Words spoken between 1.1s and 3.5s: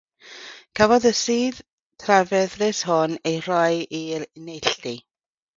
sudd trafferthus hwn ei